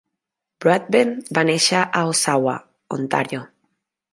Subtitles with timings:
[0.63, 2.57] Broadbent va néixer a Oshawa,
[2.99, 3.45] Ontario.